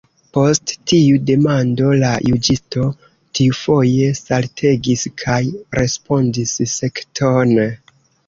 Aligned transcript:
Post 0.35 0.71
tiu 0.91 1.17
demando 1.25 1.89
la 2.03 2.13
juĝisto 2.29 2.85
tiufoje 3.39 4.09
saltegis, 4.21 5.05
kaj 5.25 5.39
respondis 5.81 6.57
sektone. 6.75 7.69